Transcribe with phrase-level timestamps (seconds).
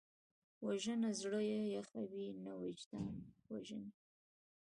[0.65, 1.39] وژنه زړه
[1.75, 3.13] یخوي نه، وجدان
[3.51, 3.91] وژني